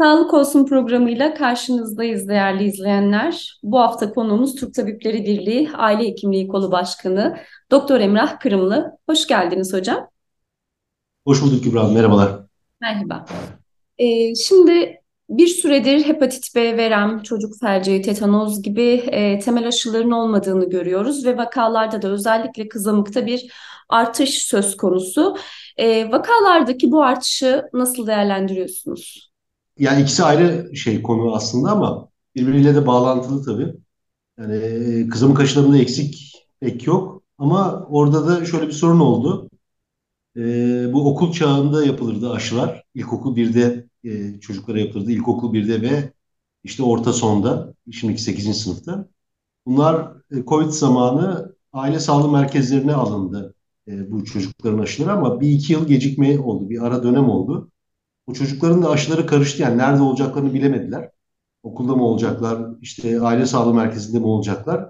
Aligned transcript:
Sağlık 0.00 0.34
Olsun 0.34 0.66
programıyla 0.66 1.34
karşınızdayız 1.34 2.28
değerli 2.28 2.64
izleyenler. 2.64 3.58
Bu 3.62 3.80
hafta 3.80 4.12
konuğumuz 4.12 4.54
Türk 4.54 4.74
Tabipleri 4.74 5.24
Birliği 5.24 5.70
Aile 5.74 6.08
Hekimliği 6.08 6.48
Kolu 6.48 6.72
Başkanı 6.72 7.36
Doktor 7.70 8.00
Emrah 8.00 8.40
Kırımlı. 8.40 8.92
Hoş 9.08 9.26
geldiniz 9.26 9.72
hocam. 9.72 10.08
Hoş 11.26 11.42
bulduk 11.42 11.64
Kübra 11.64 11.88
merhabalar. 11.88 12.40
Merhaba. 12.80 13.24
Ee, 13.98 14.34
şimdi 14.34 15.00
bir 15.28 15.46
süredir 15.46 16.04
hepatit 16.04 16.54
B, 16.54 16.76
verem, 16.76 17.22
çocuk 17.22 17.52
felci, 17.60 18.02
tetanoz 18.02 18.62
gibi 18.62 18.88
e, 18.90 19.38
temel 19.38 19.66
aşıların 19.66 20.10
olmadığını 20.10 20.70
görüyoruz 20.70 21.26
ve 21.26 21.36
vakalarda 21.36 22.02
da 22.02 22.08
özellikle 22.08 22.68
kızamıkta 22.68 23.26
bir 23.26 23.52
artış 23.88 24.30
söz 24.30 24.76
konusu. 24.76 25.36
E, 25.76 26.12
vakalardaki 26.12 26.90
bu 26.90 27.02
artışı 27.02 27.64
nasıl 27.72 28.06
değerlendiriyorsunuz? 28.06 29.29
Yani 29.80 30.02
ikisi 30.02 30.24
ayrı 30.24 30.76
şey 30.76 31.02
konu 31.02 31.36
aslında 31.36 31.70
ama 31.72 32.10
birbiriyle 32.36 32.76
de 32.76 32.86
bağlantılı 32.86 33.44
tabii. 33.44 33.74
Yani 34.38 34.56
e, 34.56 35.08
kızamık 35.08 35.40
aşılarında 35.40 35.78
eksik 35.78 36.34
pek 36.60 36.88
yok 36.88 37.22
ama 37.38 37.86
orada 37.90 38.28
da 38.28 38.44
şöyle 38.46 38.68
bir 38.68 38.72
sorun 38.72 39.00
oldu. 39.00 39.50
E, 40.36 40.42
bu 40.92 41.10
okul 41.10 41.32
çağında 41.32 41.86
yapılırdı 41.86 42.32
aşılar. 42.32 42.84
İlkokul 42.94 43.36
1'de 43.36 43.88
e, 44.04 44.40
çocuklara 44.40 44.80
yapılırdı. 44.80 45.12
İlkokul 45.12 45.52
1'de 45.54 45.82
ve 45.82 46.12
işte 46.64 46.82
orta 46.82 47.12
sonda, 47.12 47.74
şimdiki 47.92 48.22
8. 48.22 48.54
sınıfta. 48.54 49.08
Bunlar 49.66 50.12
e, 50.32 50.44
Covid 50.46 50.70
zamanı 50.70 51.56
aile 51.72 52.00
sağlığı 52.00 52.32
merkezlerine 52.32 52.94
alındı 52.94 53.54
e, 53.88 54.12
bu 54.12 54.24
çocukların 54.24 54.78
aşıları 54.78 55.12
ama 55.12 55.40
bir 55.40 55.50
iki 55.50 55.72
yıl 55.72 55.86
gecikme 55.86 56.40
oldu, 56.40 56.70
bir 56.70 56.86
ara 56.86 57.02
dönem 57.02 57.30
oldu. 57.30 57.70
Bu 58.30 58.34
çocukların 58.34 58.82
da 58.82 58.90
aşıları 58.90 59.26
karıştı 59.26 59.62
yani 59.62 59.78
nerede 59.78 60.02
olacaklarını 60.02 60.54
bilemediler. 60.54 61.10
Okulda 61.62 61.96
mı 61.96 62.04
olacaklar, 62.04 62.58
işte 62.80 63.20
aile 63.20 63.46
sağlığı 63.46 63.74
merkezinde 63.74 64.18
mi 64.18 64.26
olacaklar? 64.26 64.88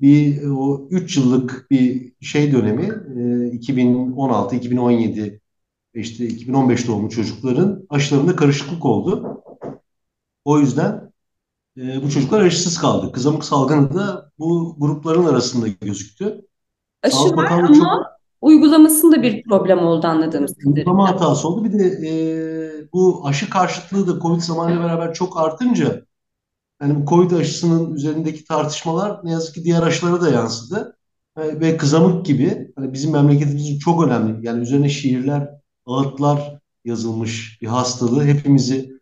Bir 0.00 0.42
o 0.46 0.88
3 0.90 1.16
yıllık 1.16 1.66
bir 1.70 2.12
şey 2.20 2.52
dönemi 2.52 2.88
2016, 3.52 4.56
2017 4.56 5.40
işte 5.94 6.26
2015 6.26 6.88
doğumlu 6.88 7.10
çocukların 7.10 7.86
aşılarında 7.88 8.36
karışıklık 8.36 8.84
oldu. 8.84 9.42
O 10.44 10.58
yüzden 10.58 11.12
e, 11.76 12.02
bu 12.02 12.10
çocuklar 12.10 12.40
aşısız 12.40 12.78
kaldı. 12.78 13.12
Kızamık 13.12 13.44
salgını 13.44 13.94
da 13.94 14.32
bu 14.38 14.76
grupların 14.78 15.24
arasında 15.24 15.68
gözüktü. 15.68 16.40
Aşı 17.02 17.16
Sağlık 17.16 17.36
var 17.36 17.44
Bakanlığı 17.44 17.64
ama 17.64 17.74
çok 17.74 18.09
uygulamasında 18.40 19.22
bir 19.22 19.42
problem 19.42 19.78
oldu 19.78 20.06
anladığımız 20.06 20.54
kadarıyla. 20.54 20.80
Uygulama 20.80 21.08
hatası 21.08 21.48
oldu. 21.48 21.64
Bir 21.64 21.78
de 21.78 21.84
e, 21.84 22.12
bu 22.92 23.22
aşı 23.26 23.50
karşıtlığı 23.50 24.06
da 24.06 24.20
Covid 24.20 24.40
zamanıyla 24.40 24.82
beraber 24.82 25.14
çok 25.14 25.40
artınca 25.40 26.02
yani 26.82 27.00
bu 27.00 27.10
Covid 27.10 27.30
aşısının 27.30 27.94
üzerindeki 27.94 28.44
tartışmalar 28.44 29.20
ne 29.24 29.30
yazık 29.30 29.54
ki 29.54 29.64
diğer 29.64 29.82
aşılara 29.82 30.20
da 30.20 30.30
yansıdı. 30.30 30.96
E, 31.36 31.60
ve 31.60 31.76
kızamık 31.76 32.26
gibi 32.26 32.72
hani 32.76 32.92
bizim 32.92 33.12
memleketimizin 33.12 33.78
çok 33.78 34.04
önemli 34.06 34.46
yani 34.46 34.62
üzerine 34.62 34.88
şiirler, 34.88 35.50
ağıtlar 35.86 36.60
yazılmış 36.84 37.58
bir 37.62 37.66
hastalığı 37.66 38.24
hepimizi 38.24 39.00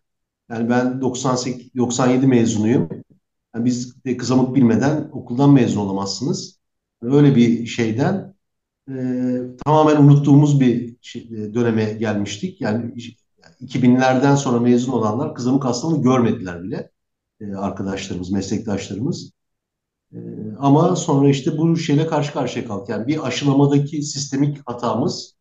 yani 0.50 0.70
ben 0.70 1.00
98 1.00 1.74
97 1.76 2.26
mezunuyum. 2.26 2.88
Yani 3.54 3.64
biz 3.64 4.04
de 4.04 4.16
kızamık 4.16 4.54
bilmeden 4.54 5.10
okuldan 5.12 5.50
mezun 5.50 5.80
olamazsınız. 5.80 6.58
Yani 7.02 7.14
öyle 7.14 7.36
bir 7.36 7.66
şeyden 7.66 8.34
e, 8.88 9.40
tamamen 9.64 9.96
unuttuğumuz 9.96 10.60
bir 10.60 10.96
e, 11.14 11.54
döneme 11.54 11.84
gelmiştik. 11.84 12.60
Yani 12.60 12.94
2000'lerden 13.60 14.34
sonra 14.34 14.60
mezun 14.60 14.92
olanlar 14.92 15.34
kızamık 15.34 15.64
hastalığını 15.64 16.02
görmediler 16.02 16.62
bile 16.62 16.90
e, 17.40 17.54
arkadaşlarımız, 17.54 18.30
meslektaşlarımız. 18.30 19.32
E, 20.12 20.18
ama 20.58 20.96
sonra 20.96 21.28
işte 21.28 21.58
bu 21.58 21.76
şeyle 21.76 22.06
karşı 22.06 22.32
karşıya 22.32 22.66
kaldık. 22.66 22.88
Yani 22.88 23.06
bir 23.06 23.26
aşılamadaki 23.26 24.02
sistemik 24.02 24.58
hatamız, 24.68 25.34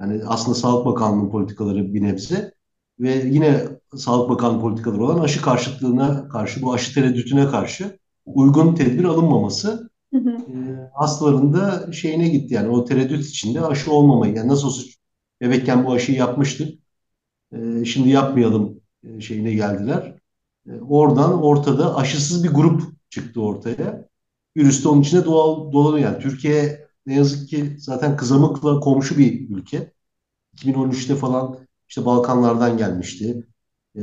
yani 0.00 0.22
aslında 0.26 0.54
Sağlık 0.54 0.86
Bakanlığı 0.86 1.30
politikaları 1.30 1.94
bir 1.94 2.02
nebze 2.02 2.54
ve 3.00 3.14
yine 3.26 3.68
Sağlık 3.96 4.30
Bakanlığı 4.30 4.60
politikaları 4.60 5.04
olan 5.04 5.20
aşı 5.20 5.42
karşıtlığına 5.42 6.28
karşı, 6.28 6.62
bu 6.62 6.72
aşı 6.72 6.94
tereddütüne 6.94 7.48
karşı 7.48 7.98
uygun 8.26 8.74
tedbir 8.74 9.04
alınmaması 9.04 9.91
hı. 10.18 10.30
E, 10.30 10.90
hastaların 10.94 11.90
şeyine 11.92 12.28
gitti. 12.28 12.54
Yani 12.54 12.68
o 12.68 12.84
tereddüt 12.84 13.26
içinde 13.26 13.60
aşı 13.60 13.92
olmamayı, 13.92 14.34
yani 14.34 14.48
nasıl 14.48 14.66
olsa 14.66 14.82
bebekken 15.40 15.84
bu 15.86 15.92
aşıyı 15.92 16.18
yapmıştık, 16.18 16.78
e, 17.52 17.84
şimdi 17.84 18.08
yapmayalım 18.08 18.80
e, 19.04 19.20
şeyine 19.20 19.52
geldiler. 19.54 20.16
E, 20.68 20.72
oradan 20.80 21.42
ortada 21.42 21.96
aşısız 21.96 22.44
bir 22.44 22.50
grup 22.50 22.82
çıktı 23.10 23.40
ortaya. 23.42 24.08
Virüs 24.56 24.84
de 24.84 24.88
onun 24.88 25.02
içinde 25.02 25.24
doğal 25.24 25.72
dolanıyor. 25.72 26.10
Yani 26.10 26.22
Türkiye 26.22 26.88
ne 27.06 27.14
yazık 27.14 27.48
ki 27.48 27.76
zaten 27.78 28.16
kızamıkla 28.16 28.80
komşu 28.80 29.18
bir 29.18 29.50
ülke. 29.50 29.92
2013'te 30.54 31.16
falan 31.16 31.58
işte 31.88 32.04
Balkanlardan 32.06 32.76
gelmişti. 32.78 33.46
E, 33.96 34.02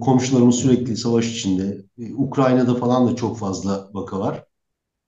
komşularımız 0.00 0.54
sürekli 0.56 0.96
savaş 0.96 1.32
içinde. 1.32 1.84
E, 1.98 2.14
Ukrayna'da 2.14 2.74
falan 2.74 3.08
da 3.08 3.16
çok 3.16 3.38
fazla 3.38 3.90
vaka 3.92 4.20
var. 4.20 4.44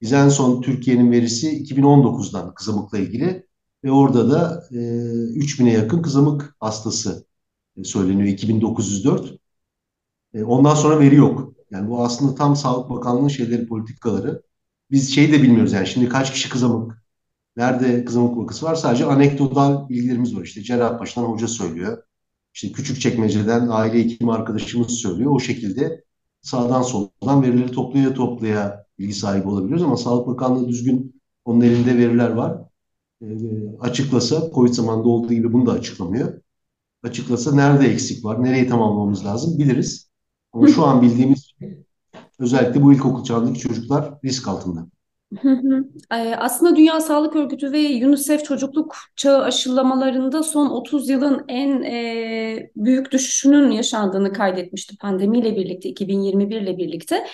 Biz 0.01 0.13
en 0.13 0.29
son 0.29 0.63
Türkiye'nin 0.63 1.13
verisi 1.13 1.51
2019'dan 1.51 2.55
kızamıkla 2.55 2.99
ilgili 2.99 3.47
ve 3.85 3.91
orada 3.93 4.31
da 4.31 4.65
e, 4.71 4.77
3000'e 4.77 5.73
yakın 5.73 6.03
kızamık 6.03 6.57
hastası 6.61 7.27
e, 7.77 7.85
söyleniyor 7.85 8.29
2904. 8.29 9.39
E, 10.35 10.45
ondan 10.45 10.75
sonra 10.75 11.01
veri 11.01 11.15
yok. 11.17 11.53
Yani 11.71 11.91
bu 11.91 12.05
aslında 12.05 12.35
tam 12.35 12.57
Sağlık 12.57 12.91
Bakanlığı'nın 12.91 13.29
şeyleri, 13.29 13.67
politikaları. 13.67 14.43
Biz 14.91 15.15
şeyi 15.15 15.33
de 15.33 15.43
bilmiyoruz 15.43 15.73
yani 15.73 15.87
şimdi 15.87 16.09
kaç 16.09 16.33
kişi 16.33 16.49
kızamık, 16.49 17.03
nerede 17.57 18.05
kızamık 18.05 18.37
vakası 18.39 18.67
var 18.67 18.75
sadece 18.75 19.05
anekdotal 19.07 19.89
bilgilerimiz 19.89 20.37
var. 20.37 20.43
İşte 20.45 20.63
Cerrahpaşa'dan 20.63 21.27
hoca 21.27 21.49
söylüyor. 21.49 22.03
İşte 22.55 22.73
küçük 22.73 23.01
çekmeceden 23.01 23.69
aile 23.71 24.05
hekimi 24.05 24.33
arkadaşımız 24.33 24.93
söylüyor. 24.93 25.31
O 25.33 25.41
şekilde 25.41 26.05
sağdan 26.43 26.83
soldan 26.83 27.43
verileri 27.43 27.71
toplaya 27.73 28.15
toplaya 28.15 28.86
bilgi 28.99 29.15
sahibi 29.15 29.49
olabiliyoruz 29.49 29.83
ama 29.83 29.97
Sağlık 29.97 30.27
Bakanlığı 30.27 30.69
düzgün 30.69 31.21
onun 31.45 31.61
elinde 31.61 31.99
veriler 31.99 32.31
var. 32.31 32.59
E, 33.23 33.27
açıklasa 33.81 34.51
COVID 34.55 34.73
zamanında 34.73 35.09
olduğu 35.09 35.35
gibi 35.35 35.53
bunu 35.53 35.67
da 35.67 35.73
açıklamıyor 35.73 36.33
açıklasa 37.07 37.55
nerede 37.55 37.87
eksik 37.87 38.25
var, 38.25 38.45
nereyi 38.45 38.69
tamamlamamız 38.69 39.27
lazım 39.27 39.59
biliriz. 39.59 40.11
Ama 40.53 40.69
şu 40.69 40.85
an 40.85 41.03
bildiğimiz 41.03 41.53
şey 41.59 41.79
özellikle 42.39 42.83
bu 42.83 42.93
ilkokul 42.93 43.25
çağındaki 43.25 43.61
çocuklar 43.61 44.15
risk 44.25 44.49
altında. 44.49 44.87
Aslında 46.39 46.77
Dünya 46.77 47.01
Sağlık 47.01 47.37
Örgütü 47.37 47.73
ve 47.73 48.07
UNICEF 48.07 48.45
çocukluk 48.45 48.97
çağı 49.17 49.43
aşılamalarında 49.43 50.43
son 50.43 50.71
30 50.71 51.09
yılın 51.09 51.45
en 51.49 51.83
e, 51.83 52.71
büyük 52.77 53.13
düşüşünün 53.13 53.71
yaşandığını 53.71 54.33
kaydetmişti 54.33 54.97
pandemiyle 54.97 55.57
birlikte, 55.57 55.89
2021 55.89 56.61
ile 56.61 56.79
birlikte. 56.79 57.27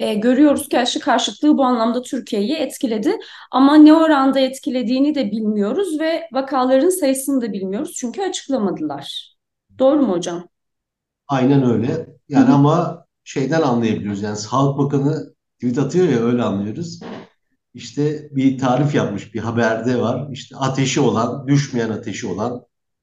E, 0.00 0.14
görüyoruz 0.14 0.68
ki 0.68 0.78
aşı 0.78 1.00
karşıtlığı 1.00 1.58
bu 1.58 1.64
anlamda 1.64 2.02
Türkiye'yi 2.02 2.54
etkiledi. 2.54 3.18
Ama 3.50 3.76
ne 3.76 3.94
oranda 3.94 4.40
etkilediğini 4.40 5.14
de 5.14 5.30
bilmiyoruz 5.30 6.00
ve 6.00 6.28
vakaların 6.32 6.88
sayısını 6.88 7.42
da 7.42 7.52
bilmiyoruz 7.52 7.92
çünkü 7.96 8.22
açıklamadılar. 8.22 9.36
Doğru 9.78 10.02
mu 10.02 10.12
hocam? 10.12 10.48
Aynen 11.28 11.70
öyle. 11.70 12.06
Yani 12.28 12.50
ama 12.50 13.04
şeyden 13.24 13.62
anlayabiliyoruz. 13.62 14.22
Yani 14.22 14.36
Sağlık 14.36 14.78
Bakanı 14.78 15.34
tweet 15.54 15.78
atıyor 15.78 16.08
ya 16.08 16.18
öyle 16.18 16.42
anlıyoruz. 16.42 17.00
İşte 17.74 18.28
bir 18.30 18.58
tarif 18.58 18.94
yapmış 18.94 19.34
bir 19.34 19.40
haberde 19.40 20.00
var. 20.00 20.28
İşte 20.32 20.56
ateşi 20.56 21.00
olan, 21.00 21.46
düşmeyen 21.46 21.90
ateşi 21.90 22.26
olan, 22.26 22.62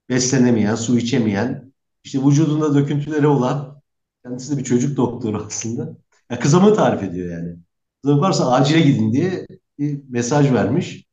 beslenemeyen, 0.09 0.75
su 0.75 0.97
içemeyen, 0.97 1.73
işte 2.03 2.19
vücudunda 2.25 2.75
döküntüleri 2.75 3.27
olan, 3.27 3.81
kendisi 4.23 4.53
de 4.53 4.59
bir 4.59 4.63
çocuk 4.63 4.97
doktoru 4.97 5.43
aslında. 5.47 5.97
Ya 6.31 6.39
kızamığı 6.39 6.73
tarif 6.73 7.03
ediyor 7.03 7.31
yani. 7.31 7.57
Kızamık 8.03 8.23
varsa 8.23 8.51
acile 8.51 8.81
gidin 8.81 9.13
diye 9.13 9.47
bir 9.79 10.01
mesaj 10.09 10.51
vermiş. 10.51 11.05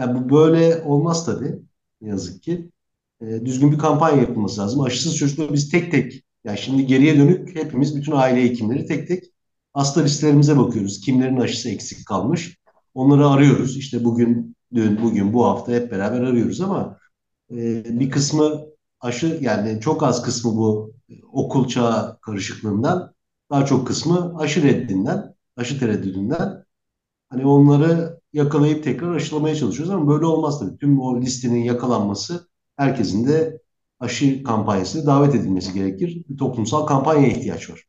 Yani 0.00 0.14
bu 0.20 0.30
böyle 0.36 0.82
olmaz 0.82 1.26
tabii 1.26 1.58
ne 2.00 2.08
yazık 2.08 2.42
ki. 2.42 2.70
E, 3.20 3.44
düzgün 3.44 3.72
bir 3.72 3.78
kampanya 3.78 4.20
yapılması 4.22 4.60
lazım. 4.60 4.80
Aşısız 4.80 5.16
çocukları 5.16 5.52
biz 5.52 5.70
tek 5.70 5.92
tek, 5.92 6.24
yani 6.44 6.58
şimdi 6.58 6.86
geriye 6.86 7.16
dönük 7.18 7.56
hepimiz 7.56 7.96
bütün 7.96 8.12
aile 8.12 8.42
hekimleri 8.44 8.86
tek 8.86 9.08
tek 9.08 9.24
hasta 9.74 10.02
listelerimize 10.02 10.58
bakıyoruz. 10.58 11.00
Kimlerin 11.00 11.36
aşısı 11.36 11.70
eksik 11.70 12.06
kalmış. 12.06 12.58
Onları 12.94 13.28
arıyoruz. 13.28 13.76
İşte 13.76 14.04
bugün, 14.04 14.56
dün, 14.74 15.02
bugün, 15.02 15.32
bu 15.32 15.46
hafta 15.46 15.72
hep 15.72 15.92
beraber 15.92 16.20
arıyoruz 16.20 16.60
ama 16.60 16.98
e, 17.50 17.84
bir 18.00 18.10
kısmı 18.10 18.66
aşı 19.00 19.38
yani 19.42 19.80
çok 19.80 20.02
az 20.02 20.22
kısmı 20.22 20.56
bu 20.56 20.94
okul 21.32 21.68
çağı 21.68 22.20
karışıklığından 22.20 23.14
daha 23.50 23.66
çok 23.66 23.86
kısmı 23.86 24.38
aşı 24.38 24.62
reddinden, 24.62 25.34
aşı 25.56 25.80
tereddüdünden. 25.80 26.64
Hani 27.30 27.46
onları 27.46 28.20
yakalayıp 28.32 28.84
tekrar 28.84 29.14
aşılamaya 29.14 29.54
çalışıyoruz 29.54 29.94
ama 29.94 30.08
böyle 30.08 30.26
olmaz 30.26 30.60
tabii. 30.60 30.78
Tüm 30.78 31.00
o 31.00 31.20
listenin 31.20 31.64
yakalanması 31.64 32.48
herkesin 32.76 33.28
de 33.28 33.60
aşı 34.00 34.42
kampanyasına 34.42 35.06
davet 35.06 35.34
edilmesi 35.34 35.74
gerekir. 35.74 36.24
Bir 36.28 36.38
toplumsal 36.38 36.86
kampanyaya 36.86 37.28
ihtiyaç 37.28 37.70
var. 37.70 37.84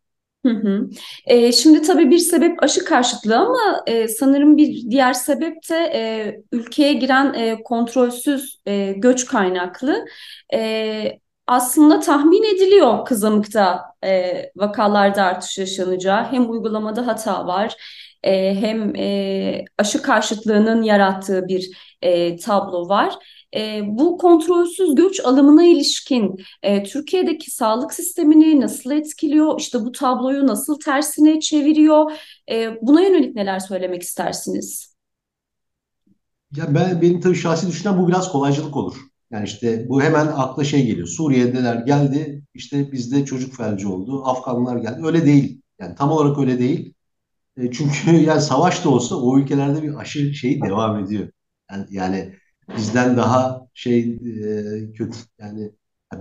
Hı 0.46 0.54
hı. 0.54 0.90
E, 1.26 1.52
şimdi 1.52 1.82
tabii 1.82 2.12
bir 2.12 2.18
sebep 2.18 2.64
aşı 2.64 2.86
karşıtlığı 2.86 3.38
ama 3.38 3.84
e, 3.88 4.08
sanırım 4.08 4.58
bir 4.58 4.92
diğer 4.92 5.14
sebep 5.14 5.70
de 5.70 5.76
e, 5.76 6.36
ülkeye 6.52 6.94
giren 6.94 7.34
e, 7.34 7.64
kontrolsüz 7.64 8.60
e, 8.66 8.94
göç 8.98 9.26
kaynaklı. 9.26 10.06
E, 10.54 11.20
aslında 11.48 12.00
tahmin 12.00 12.56
ediliyor 12.56 13.06
kızamıkta 13.06 13.82
e, 14.04 14.44
vakalarda 14.56 15.24
artış 15.24 15.58
yaşanacağı. 15.58 16.24
Hem 16.24 16.52
uygulamada 16.52 17.08
hata 17.08 17.48
var 17.48 17.76
e, 18.24 18.56
hem 18.56 18.96
e, 18.96 19.66
aşı 19.78 20.02
karşıtlığının 20.02 20.82
yarattığı 20.84 21.48
bir 21.48 21.70
e, 22.02 22.38
tablo 22.38 22.90
var. 22.90 23.14
E, 23.56 23.82
bu 23.88 24.18
kontrolsüz 24.18 24.96
göç 24.96 25.20
alımına 25.26 25.64
ilişkin 25.64 26.36
e, 26.64 26.84
Türkiye'deki 26.84 27.52
sağlık 27.52 27.94
sistemini 27.94 28.62
nasıl 28.62 28.92
etkiliyor? 28.92 29.60
İşte 29.60 29.86
bu 29.86 29.92
tabloyu 29.92 30.48
nasıl 30.48 30.80
tersine 30.80 31.40
çeviriyor? 31.40 32.12
E, 32.52 32.78
buna 32.82 33.02
yönelik 33.02 33.36
neler 33.36 33.60
söylemek 33.60 34.02
istersiniz? 34.02 34.98
Ya 36.56 36.76
ben 36.76 37.02
benim 37.02 37.22
tabii 37.22 37.36
şahsi 37.36 37.68
düşüncem 37.68 37.98
bu 37.98 38.08
biraz 38.08 38.32
kolaycılık 38.32 38.78
olur. 38.78 38.96
Yani 39.32 39.46
işte 39.46 39.90
bu 39.90 40.02
hemen 40.02 40.28
akla 40.28 40.64
şey 40.64 40.86
geliyor. 40.86 41.08
Suriye'deler 41.08 41.76
geldi, 41.76 42.44
işte 42.54 42.92
bizde 42.92 43.26
çocuk 43.26 43.54
felci 43.56 43.88
oldu, 43.88 44.26
Afganlar 44.26 44.78
geldi. 44.78 45.02
Öyle 45.06 45.26
değil. 45.26 45.62
Yani 45.80 45.96
tam 45.96 46.12
olarak 46.12 46.38
öyle 46.40 46.60
değil. 46.60 46.94
E, 47.58 47.72
çünkü 47.72 48.12
yani 48.28 48.42
savaş 48.42 48.86
da 48.86 48.90
olsa 48.90 49.16
o 49.16 49.40
ülkelerde 49.40 49.84
bir 49.84 49.96
aşı 49.96 50.34
şeyi 50.34 50.62
devam 50.62 51.00
ediyor. 51.06 51.30
Yani, 51.72 51.86
yani 51.90 52.36
bizden 52.78 53.18
daha 53.18 53.68
şey 53.74 54.00
e, 54.00 54.92
kötü 54.94 55.18
yani 55.40 55.72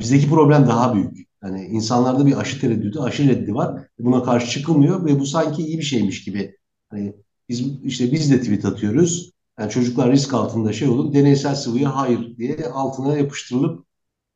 bizdeki 0.00 0.28
problem 0.28 0.66
daha 0.66 0.94
büyük. 0.94 1.28
Yani 1.44 1.66
insanlarda 1.66 2.26
bir 2.26 2.40
aşı 2.40 2.60
tereddüdü, 2.60 2.98
aşı 3.00 3.28
reddi 3.28 3.54
var. 3.54 3.88
Buna 3.98 4.22
karşı 4.22 4.50
çıkılmıyor 4.50 5.06
ve 5.06 5.20
bu 5.20 5.26
sanki 5.26 5.62
iyi 5.62 5.78
bir 5.78 5.82
şeymiş 5.82 6.24
gibi. 6.24 6.56
Hani 6.90 7.14
biz 7.48 7.84
işte 7.84 8.12
biz 8.12 8.30
de 8.30 8.40
tweet 8.40 8.64
atıyoruz. 8.64 9.32
Yani 9.58 9.70
çocuklar 9.70 10.12
risk 10.12 10.34
altında 10.34 10.72
şey 10.72 10.88
olun, 10.88 11.14
deneysel 11.14 11.54
sıvıya 11.54 11.96
hayır 11.96 12.36
diye 12.36 12.56
altına 12.74 13.18
yapıştırılıp 13.18 13.86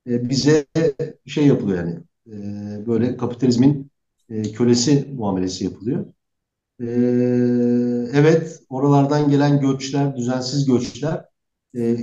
e, 0.08 0.30
bize 0.30 0.66
şey 1.26 1.46
yapılıyor 1.48 1.78
yani. 1.78 2.00
E, 2.82 2.86
böyle 2.86 3.16
kapitalizmin 3.16 3.90
e, 4.30 4.42
kölesi 4.42 5.08
muamelesi 5.16 5.64
yapılıyor. 5.64 6.06
E, 6.80 6.86
evet, 8.12 8.60
oralardan 8.68 9.30
gelen 9.30 9.60
göçler, 9.60 10.16
düzensiz 10.16 10.66
göçler 10.66 11.24
e, 11.76 11.96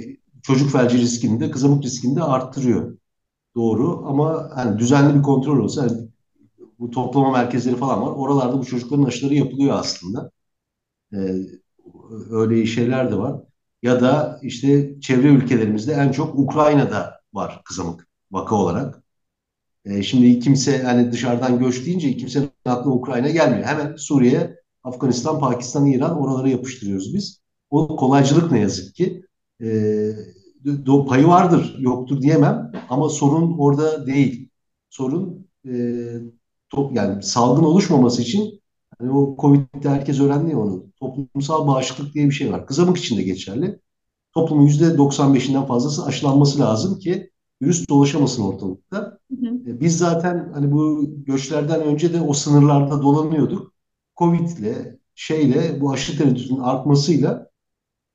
çocuk 0.43 0.71
felci 0.71 0.97
riskini 0.97 1.39
de 1.39 1.51
kızamık 1.51 1.83
riskini 1.83 2.15
de 2.15 2.23
arttırıyor. 2.23 2.97
Doğru 3.55 4.03
ama 4.07 4.51
hani 4.55 4.79
düzenli 4.79 5.15
bir 5.19 5.23
kontrol 5.23 5.59
olsa 5.59 5.83
hani 5.83 6.09
bu 6.79 6.91
toplama 6.91 7.31
merkezleri 7.31 7.77
falan 7.77 8.01
var. 8.01 8.11
Oralarda 8.11 8.59
bu 8.59 8.65
çocukların 8.65 9.03
aşıları 9.03 9.35
yapılıyor 9.35 9.75
aslında. 9.79 10.31
E, 11.13 11.17
öyle 12.29 12.65
şeyler 12.65 13.11
de 13.11 13.17
var. 13.17 13.41
Ya 13.83 14.01
da 14.01 14.39
işte 14.41 14.99
çevre 15.01 15.27
ülkelerimizde 15.27 15.93
en 15.93 16.11
çok 16.11 16.39
Ukrayna'da 16.39 17.21
var 17.33 17.61
kızamık 17.65 18.07
vaka 18.31 18.55
olarak. 18.55 19.03
E, 19.85 20.03
şimdi 20.03 20.39
kimse 20.39 20.83
hani 20.83 21.11
dışarıdan 21.11 21.59
göç 21.59 21.85
deyince 21.85 22.17
kimsenin 22.17 22.49
aklına 22.65 22.93
Ukrayna 22.95 23.29
gelmiyor. 23.29 23.65
Hemen 23.65 23.95
Suriye, 23.95 24.55
Afganistan, 24.83 25.39
Pakistan, 25.39 25.85
İran 25.85 26.21
oralara 26.21 26.49
yapıştırıyoruz 26.49 27.13
biz. 27.13 27.41
O 27.69 27.95
kolaycılık 27.95 28.51
ne 28.51 28.59
yazık 28.59 28.95
ki. 28.95 29.23
E, 29.61 29.67
payı 31.09 31.27
vardır, 31.27 31.75
yoktur 31.79 32.21
diyemem 32.21 32.71
ama 32.89 33.09
sorun 33.09 33.57
orada 33.57 34.07
değil. 34.07 34.49
Sorun 34.89 35.47
e, 35.67 35.73
top, 36.69 36.95
yani 36.95 37.23
salgın 37.23 37.63
oluşmaması 37.63 38.21
için 38.21 38.61
hani 38.99 39.11
o 39.11 39.37
Covid'de 39.39 39.89
herkes 39.89 40.19
öğrendi 40.19 40.51
ya 40.51 40.59
onu. 40.59 40.85
Toplumsal 40.99 41.67
bağışıklık 41.67 42.13
diye 42.13 42.25
bir 42.25 42.31
şey 42.31 42.51
var. 42.51 42.67
Kızamık 42.67 42.97
için 42.97 43.17
de 43.17 43.23
geçerli. 43.23 43.79
Toplumun 44.33 44.67
%95'inden 44.67 45.67
fazlası 45.67 46.05
aşılanması 46.05 46.59
lazım 46.59 46.99
ki 46.99 47.31
virüs 47.61 47.89
dolaşamasın 47.89 48.43
ortalıkta. 48.43 48.97
Hı 48.97 49.47
hı. 49.47 49.69
E, 49.69 49.79
biz 49.79 49.97
zaten 49.97 50.51
hani 50.53 50.71
bu 50.71 51.09
göçlerden 51.25 51.81
önce 51.81 52.13
de 52.13 52.21
o 52.21 52.33
sınırlarda 52.33 53.01
dolanıyorduk. 53.01 53.73
Covid'le 54.17 54.99
şeyle 55.15 55.81
bu 55.81 55.91
aşı 55.91 56.17
tereddütünün 56.17 56.59
artmasıyla 56.59 57.49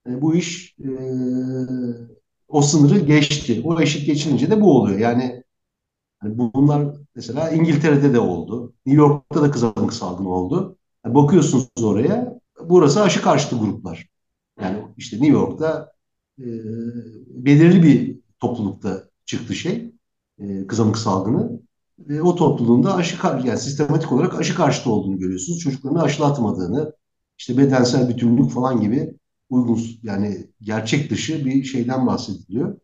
e, 0.09 0.23
bu 0.23 0.35
iş 0.35 0.77
e, 0.79 0.91
o 2.49 2.63
sınırı 2.63 2.99
geçti. 2.99 3.63
O 3.65 3.81
eşik 3.81 4.07
geçilince 4.07 4.51
de 4.51 4.61
bu 4.61 4.79
oluyor. 4.79 4.99
Yani, 4.99 5.43
yani 6.23 6.39
bunlar 6.39 6.97
mesela 7.15 7.51
İngiltere'de 7.51 8.15
de 8.15 8.21
oldu. 8.21 8.75
New 8.87 9.03
York'ta 9.03 9.43
da 9.43 9.51
kızamık 9.51 9.93
salgını 9.93 10.29
oldu. 10.29 10.77
Yani 11.05 11.15
bakıyorsunuz 11.15 11.69
oraya 11.83 12.41
burası 12.69 13.03
aşı 13.03 13.23
karşıtı 13.23 13.57
gruplar. 13.57 14.09
Yani 14.61 14.79
işte 14.97 15.17
New 15.17 15.33
York'ta 15.33 15.93
e, 16.39 16.47
belirli 17.29 17.83
bir 17.83 18.21
toplulukta 18.41 19.05
çıktı 19.27 19.55
şey 19.55 19.93
e, 20.39 20.67
kızamık 20.67 20.99
salgını. 20.99 21.63
Ve 21.99 22.23
o 22.23 22.35
topluluğun 22.35 22.85
da 22.85 22.95
aşı 22.95 23.17
yani 23.45 23.59
sistematik 23.59 24.13
olarak 24.13 24.41
aşı 24.41 24.55
karşıtı 24.55 24.91
olduğunu 24.91 25.19
görüyorsunuz. 25.19 25.59
Çocuklarını 25.59 26.03
aşılatmadığını, 26.03 26.93
işte 27.39 27.59
bedensel 27.59 28.09
bütünlük 28.09 28.51
falan 28.51 28.81
gibi 28.81 29.15
uygun 29.51 29.81
yani 30.03 30.51
gerçek 30.61 31.11
dışı 31.11 31.45
bir 31.45 31.65
şeyden 31.65 32.07
bahsediliyor. 32.07 32.81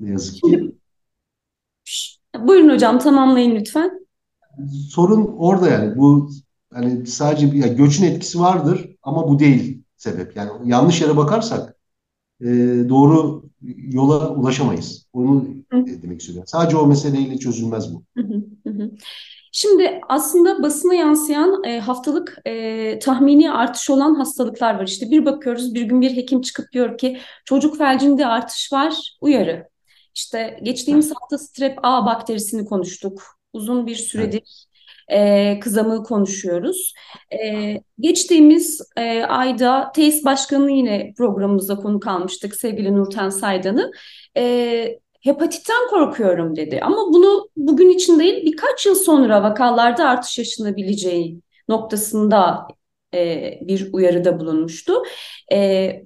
Ne 0.00 0.10
yazık 0.10 0.42
ki. 0.42 0.74
Buyurun 2.38 2.68
hocam 2.68 2.98
tamamlayın 2.98 3.56
lütfen. 3.56 4.06
Sorun 4.90 5.34
orada 5.38 5.68
yani 5.70 5.96
bu 5.98 6.30
hani 6.72 7.06
sadece 7.06 7.52
bir 7.52 7.64
yani 7.64 7.76
göçün 7.76 8.04
etkisi 8.04 8.40
vardır 8.40 8.96
ama 9.02 9.28
bu 9.28 9.38
değil 9.38 9.82
sebep. 9.96 10.36
Yani 10.36 10.50
yanlış 10.64 11.00
yere 11.00 11.16
bakarsak 11.16 11.76
e, 12.40 12.46
doğru 12.88 13.44
yola 13.92 14.28
ulaşamayız. 14.30 15.06
Onu 15.12 15.44
Hı. 15.72 15.84
demek 16.02 16.20
istiyorum. 16.20 16.44
Sadece 16.46 16.76
o 16.76 16.86
meseleyle 16.86 17.38
çözülmez 17.38 17.94
bu. 17.94 18.04
Hı 18.16 18.22
hı 18.64 18.70
hı. 18.70 18.90
Şimdi 19.52 20.00
aslında 20.08 20.62
basına 20.62 20.94
yansıyan 20.94 21.64
e, 21.64 21.80
haftalık 21.80 22.38
e, 22.46 22.98
tahmini 22.98 23.52
artış 23.52 23.90
olan 23.90 24.14
hastalıklar 24.14 24.74
var. 24.74 24.86
İşte 24.86 25.10
bir 25.10 25.24
bakıyoruz 25.24 25.74
bir 25.74 25.82
gün 25.82 26.00
bir 26.00 26.16
hekim 26.16 26.40
çıkıp 26.40 26.72
diyor 26.72 26.98
ki 26.98 27.18
çocuk 27.44 27.78
felcinde 27.78 28.26
artış 28.26 28.72
var 28.72 29.16
uyarı. 29.20 29.68
İşte 30.14 30.58
geçtiğimiz 30.62 31.12
hafta 31.14 31.38
strep 31.38 31.78
A 31.82 32.06
bakterisini 32.06 32.64
konuştuk. 32.64 33.22
Uzun 33.52 33.86
bir 33.86 33.96
süredir 33.96 34.66
e, 35.08 35.60
kızamığı 35.60 36.02
konuşuyoruz. 36.04 36.94
E, 37.32 37.76
geçtiğimiz 38.00 38.80
e, 38.96 39.22
ayda 39.22 39.92
TEİS 39.94 40.24
Başkanı 40.24 40.70
yine 40.70 41.14
programımızda 41.16 41.76
konu 41.76 42.00
kalmıştık 42.00 42.56
sevgili 42.56 42.96
Nurten 42.96 43.28
Saydan'ı. 43.30 43.90
E, 44.36 44.98
hepatitten 45.22 45.88
korkuyorum 45.90 46.56
dedi. 46.56 46.80
Ama 46.82 46.96
bunu 46.96 47.48
bugün 47.56 47.90
için 47.90 48.20
değil 48.20 48.46
birkaç 48.46 48.86
yıl 48.86 48.94
sonra 48.94 49.42
vakalarda 49.42 50.08
artış 50.08 50.38
yaşanabileceği 50.38 51.40
noktasında 51.68 52.68
e, 53.14 53.58
bir 53.62 53.92
uyarıda 53.92 54.40
bulunmuştu. 54.40 55.02
E, 55.52 56.02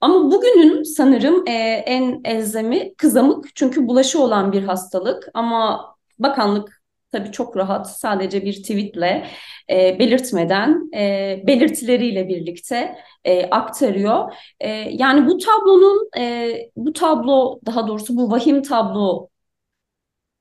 ama 0.00 0.30
bugünün 0.30 0.82
sanırım 0.82 1.48
e, 1.48 1.52
en 1.86 2.20
elzemi 2.24 2.94
kızamık 2.94 3.56
çünkü 3.56 3.88
bulaşı 3.88 4.22
olan 4.22 4.52
bir 4.52 4.62
hastalık 4.62 5.28
ama 5.34 5.86
bakanlık 6.18 6.82
tabii 7.12 7.32
çok 7.32 7.56
rahat 7.56 7.90
sadece 7.98 8.44
bir 8.44 8.52
tweetle 8.52 9.26
e, 9.70 9.98
belirtmeden 9.98 10.90
e, 10.96 11.42
belirtileriyle 11.46 12.28
birlikte 12.28 12.96
e, 13.24 13.46
aktarıyor. 13.50 14.32
E, 14.60 14.68
yani 14.72 15.26
bu 15.26 15.38
tablonun 15.38 16.08
e, 16.18 16.52
bu 16.76 16.92
tablo 16.92 17.60
daha 17.66 17.88
doğrusu 17.88 18.16
bu 18.16 18.30
vahim 18.30 18.62
tablo 18.62 19.28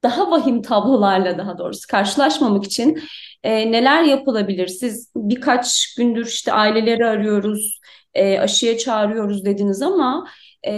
daha 0.03 0.31
vahim 0.31 0.61
tablolarla 0.61 1.37
daha 1.37 1.57
doğrusu 1.57 1.87
karşılaşmamak 1.87 2.65
için 2.65 3.01
e, 3.43 3.71
neler 3.71 4.03
yapılabilir? 4.03 4.67
Siz 4.67 5.11
birkaç 5.15 5.95
gündür 5.95 6.25
işte 6.25 6.53
aileleri 6.53 7.05
arıyoruz, 7.05 7.79
e, 8.13 8.39
aşıya 8.39 8.77
çağırıyoruz 8.77 9.45
dediniz 9.45 9.81
ama 9.81 10.27
e, 10.67 10.73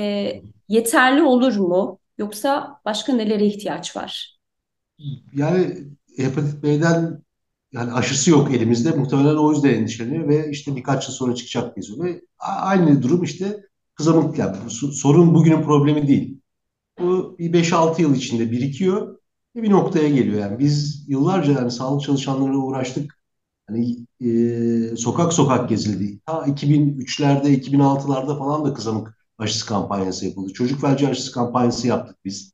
yeterli 0.67 1.23
olur 1.23 1.55
mu? 1.55 1.99
Yoksa 2.17 2.81
başka 2.85 3.13
nelere 3.13 3.45
ihtiyaç 3.45 3.95
var? 3.95 4.39
Yani 5.33 5.77
hepatit 6.17 6.63
B'den 6.63 7.23
yani 7.71 7.91
aşısı 7.91 8.31
yok 8.31 8.53
elimizde. 8.53 8.91
Muhtemelen 8.91 9.35
o 9.35 9.51
yüzden 9.51 9.69
endişeleniyor 9.69 10.27
ve 10.27 10.49
işte 10.51 10.75
birkaç 10.75 11.07
yıl 11.07 11.15
sonra 11.15 11.35
çıkacak 11.35 11.77
yazıyor. 11.77 12.05
Ve 12.05 12.21
aynı 12.39 13.03
durum 13.03 13.23
işte 13.23 13.63
kızamık 13.95 14.37
yani 14.37 14.57
sorun 14.69 15.33
bugünün 15.33 15.63
problemi 15.63 16.07
değil. 16.07 16.41
Bu 16.99 17.35
bir 17.39 17.53
5-6 17.53 18.01
yıl 18.01 18.15
içinde 18.15 18.51
birikiyor 18.51 19.17
ve 19.55 19.63
bir 19.63 19.69
noktaya 19.69 20.09
geliyor. 20.09 20.39
Yani 20.39 20.59
biz 20.59 21.05
yıllarca 21.09 21.53
yani 21.53 21.71
sağlık 21.71 22.01
çalışanlarıyla 22.01 22.59
uğraştık. 22.59 23.20
Hani 23.71 23.97
e, 24.93 24.95
sokak 24.97 25.33
sokak 25.33 25.69
gezildi. 25.69 26.19
Ta 26.25 26.45
2003'lerde, 26.47 27.47
2006'larda 27.53 28.37
falan 28.37 28.65
da 28.65 28.73
kızamık 28.73 29.17
aşısı 29.37 29.65
kampanyası 29.65 30.25
yapıldı. 30.25 30.53
Çocuk 30.53 30.81
felci 30.81 31.07
aşısı 31.07 31.31
kampanyası 31.31 31.87
yaptık 31.87 32.17
biz. 32.25 32.53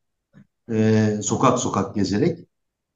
e, 0.71 1.19
sokak 1.23 1.59
sokak 1.59 1.95
gezerek 1.95 2.39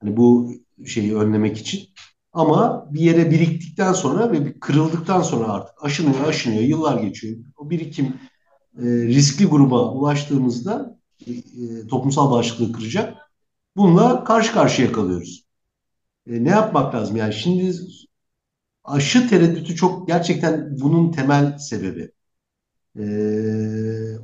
hani 0.02 0.18
bu 0.18 0.52
şeyi 0.86 1.16
önlemek 1.18 1.58
için. 1.58 1.90
Ama 2.34 2.88
bir 2.94 3.00
yere 3.02 3.32
biriktikten 3.32 3.94
sonra 3.94 4.32
ve 4.32 4.46
bir 4.46 4.60
kırıldıktan 4.60 5.22
sonra 5.22 5.48
artık 5.54 5.76
aşınıyor, 5.84 6.28
aşınıyor, 6.28 6.64
yıllar 6.64 7.02
geçiyor. 7.04 7.38
O 7.58 7.70
birikim 7.70 8.06
e, 8.78 8.84
riskli 8.86 9.46
gruba 9.46 9.92
ulaştığımızda 9.94 11.00
e, 11.28 11.32
e, 11.32 11.88
toplumsal 11.88 12.32
bağışıklığı 12.32 12.72
kıracak. 12.72 13.18
Bununla 13.78 14.24
karşı 14.24 14.54
karşıya 14.54 14.92
kalıyoruz. 14.92 15.46
E, 16.28 16.44
ne 16.44 16.50
yapmak 16.50 16.96
lazım? 16.96 17.16
Yani 17.18 17.34
şimdi 17.34 17.74
aşı 18.84 19.30
tereddütü 19.30 19.76
çok 19.76 20.08
gerçekten 20.08 20.78
bunun 20.82 21.12
temel 21.12 21.58
sebebi. 21.58 22.12
E, 23.00 23.04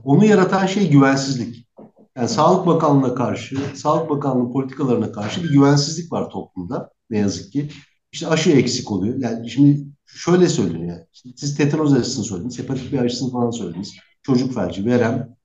onu 0.04 0.26
yaratan 0.26 0.66
şey 0.66 0.90
güvensizlik. 0.90 1.68
Yani 2.18 2.30
Sağlık 2.30 2.68
Bakanlığı'na 2.68 3.16
karşı, 3.16 3.58
Sağlık 3.76 4.10
Bakanlığı 4.10 4.52
politikalarına 4.52 5.12
karşı 5.12 5.44
bir 5.44 5.50
güvensizlik 5.50 6.12
var 6.12 6.30
toplumda 6.30 6.92
ne 7.10 7.18
yazık 7.18 7.52
ki. 7.52 7.70
İşte 8.12 8.28
aşı 8.28 8.52
eksik 8.52 8.92
oluyor. 8.92 9.16
Yani 9.18 9.50
şimdi 9.50 9.86
şöyle 10.06 10.50
söyleniyor. 10.50 10.98
Yani. 10.98 11.34
siz 11.36 11.58
tetanoz 11.58 11.94
aşısını 11.94 12.26
söylediniz, 12.26 12.60
hepatit 12.60 12.94
B 12.94 13.02
aşısını 13.02 13.32
falan 13.32 13.52
söylediniz. 13.52 13.94
Çocuk 14.24 14.54
felci, 14.54 14.86
verem. 14.86 15.38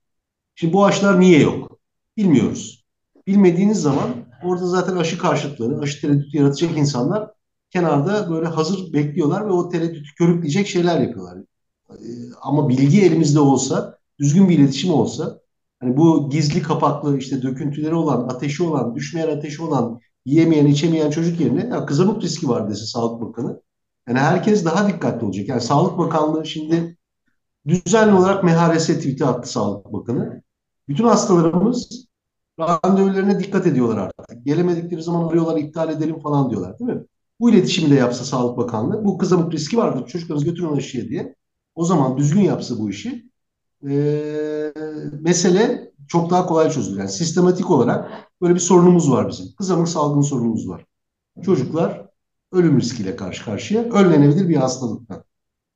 Şimdi 0.55 0.73
bu 0.73 0.85
aşılar 0.85 1.19
niye 1.19 1.39
yok? 1.39 1.79
Bilmiyoruz. 2.17 2.85
Bilmediğiniz 3.27 3.81
zaman 3.81 4.09
orada 4.43 4.67
zaten 4.67 4.95
aşı 4.95 5.17
karşıtları, 5.17 5.79
aşı 5.79 6.01
tereddütü 6.01 6.37
yaratacak 6.37 6.77
insanlar 6.77 7.29
kenarda 7.73 8.29
böyle 8.29 8.47
hazır 8.47 8.93
bekliyorlar 8.93 9.47
ve 9.47 9.51
o 9.51 9.69
tereddütü 9.69 10.15
körükleyecek 10.15 10.67
şeyler 10.67 10.99
yapıyorlar. 11.01 11.37
Ee, 11.89 11.95
ama 12.41 12.69
bilgi 12.69 13.01
elimizde 13.01 13.39
olsa, 13.39 13.97
düzgün 14.19 14.49
bir 14.49 14.59
iletişim 14.59 14.93
olsa, 14.93 15.39
hani 15.79 15.97
bu 15.97 16.29
gizli 16.29 16.61
kapaklı 16.61 17.17
işte 17.17 17.41
döküntüleri 17.41 17.95
olan, 17.95 18.27
ateşi 18.27 18.63
olan, 18.63 18.95
düşmeyen 18.95 19.37
ateşi 19.37 19.63
olan, 19.63 19.99
yiyemeyen, 20.25 20.65
içemeyen 20.65 21.09
çocuk 21.09 21.39
yerine 21.39 21.67
ya 21.67 21.85
kızamık 21.85 22.23
riski 22.23 22.49
var 22.49 22.69
dese 22.69 22.85
Sağlık 22.85 23.21
Bakanı. 23.21 23.61
Yani 24.07 24.19
herkes 24.19 24.65
daha 24.65 24.87
dikkatli 24.87 25.25
olacak. 25.25 25.47
Yani 25.47 25.61
Sağlık 25.61 25.97
Bakanlığı 25.97 26.45
şimdi 26.45 26.97
düzenli 27.67 28.13
olarak 28.13 28.43
MHRS 28.43 28.87
tweet'i 28.87 29.25
attı 29.25 29.49
Sağlık 29.51 29.93
Bakanı. 29.93 30.43
Bütün 30.87 31.03
hastalarımız 31.03 32.07
randevularına 32.59 33.39
dikkat 33.39 33.67
ediyorlar 33.67 33.97
artık. 33.97 34.45
Gelemedikleri 34.45 35.03
zaman 35.03 35.27
arıyorlar, 35.29 35.57
iptal 35.57 35.89
edelim 35.89 36.19
falan 36.19 36.49
diyorlar 36.49 36.79
değil 36.79 36.91
mi? 36.91 37.03
Bu 37.43 37.49
iletişimi 37.49 37.91
de 37.91 37.95
yapsa 37.95 38.23
Sağlık 38.25 38.57
Bakanlığı, 38.57 39.05
bu 39.05 39.17
kızamık 39.17 39.53
riski 39.53 39.77
vardır, 39.77 40.07
çocuklarınızı 40.07 40.45
götürün 40.45 40.77
aşıya 40.77 41.09
diye. 41.09 41.35
O 41.75 41.85
zaman 41.85 42.17
düzgün 42.17 42.41
yapsa 42.41 42.79
bu 42.79 42.89
işi, 42.89 43.29
e, 43.89 43.93
mesele 45.19 45.91
çok 46.07 46.29
daha 46.29 46.45
kolay 46.45 46.71
çözülür. 46.71 46.99
Yani 46.99 47.09
sistematik 47.09 47.71
olarak 47.71 48.11
böyle 48.41 48.55
bir 48.55 48.59
sorunumuz 48.59 49.11
var 49.11 49.29
bizim. 49.29 49.45
Kızamık 49.57 49.87
salgın 49.87 50.21
sorunumuz 50.21 50.69
var. 50.69 50.85
Çocuklar 51.41 52.09
ölüm 52.51 52.79
riskiyle 52.79 53.15
karşı 53.15 53.45
karşıya, 53.45 53.83
önlenebilir 53.83 54.49
bir 54.49 54.55
hastalıktan. 54.55 55.23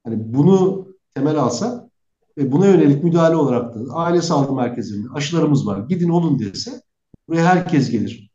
Hani 0.04 0.34
bunu 0.34 0.88
temel 1.16 1.38
alsak 1.38 1.84
ve 2.38 2.52
buna 2.52 2.68
yönelik 2.68 3.04
müdahale 3.04 3.36
olarak 3.36 3.76
da 3.76 3.80
aile 3.94 4.22
sağlık 4.22 4.52
merkezlerinde 4.52 5.08
aşılarımız 5.14 5.68
var. 5.68 5.80
Gidin 5.80 6.10
olun 6.10 6.40
dese 6.40 6.82
buraya 7.28 7.46
herkes 7.46 7.90
gelir. 7.92 8.27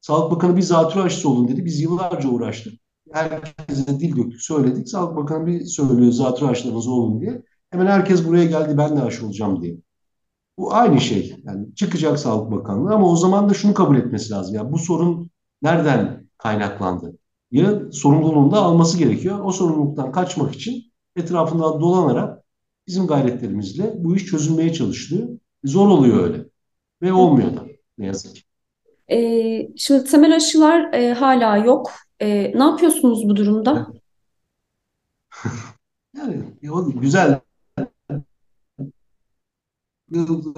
Sağlık 0.00 0.30
Bakanı 0.30 0.56
bir 0.56 0.62
zatürre 0.62 1.02
aşısı 1.02 1.28
olun 1.28 1.48
dedi. 1.48 1.64
Biz 1.64 1.80
yıllarca 1.80 2.28
uğraştık. 2.28 2.72
Herkese 3.12 4.00
dil 4.00 4.16
döktük, 4.16 4.42
söyledik. 4.42 4.88
Sağlık 4.88 5.16
Bakanı 5.16 5.46
bir 5.46 5.64
söylüyor 5.64 6.12
zatürre 6.12 6.50
aşılarınız 6.50 6.88
olun 6.88 7.20
diye. 7.20 7.42
Hemen 7.70 7.86
herkes 7.86 8.26
buraya 8.28 8.44
geldi 8.44 8.78
ben 8.78 8.96
de 8.96 9.02
aşı 9.02 9.26
olacağım 9.26 9.62
diye. 9.62 9.76
Bu 10.58 10.74
aynı 10.74 11.00
şey. 11.00 11.36
Yani 11.44 11.74
çıkacak 11.74 12.18
Sağlık 12.18 12.52
Bakanlığı 12.52 12.94
ama 12.94 13.10
o 13.10 13.16
zaman 13.16 13.48
da 13.48 13.54
şunu 13.54 13.74
kabul 13.74 13.96
etmesi 13.96 14.32
lazım. 14.32 14.54
Yani 14.54 14.72
bu 14.72 14.78
sorun 14.78 15.30
nereden 15.62 16.28
kaynaklandı? 16.38 17.18
Ya 17.50 17.92
sorumluluğunu 17.92 18.52
da 18.52 18.62
alması 18.62 18.98
gerekiyor. 18.98 19.40
O 19.44 19.52
sorumluluktan 19.52 20.12
kaçmak 20.12 20.54
için 20.54 20.92
etrafından 21.16 21.80
dolanarak 21.80 22.44
bizim 22.86 23.06
gayretlerimizle 23.06 23.94
bu 23.98 24.16
iş 24.16 24.26
çözülmeye 24.26 24.72
çalışılıyor. 24.72 25.28
Zor 25.64 25.88
oluyor 25.88 26.24
öyle. 26.24 26.46
Ve 27.02 27.12
olmuyor 27.12 27.56
da 27.56 27.66
ne 27.98 28.06
yazık 28.06 28.36
ki. 28.36 28.42
Ee, 29.10 29.68
şimdi 29.76 30.04
temel 30.04 30.36
aşılar 30.36 30.92
e, 30.92 31.12
hala 31.12 31.56
yok. 31.56 31.90
E, 32.20 32.58
ne 32.58 32.62
yapıyorsunuz 32.62 33.28
bu 33.28 33.36
durumda? 33.36 33.86
yani 36.16 36.44
güzel 36.94 37.40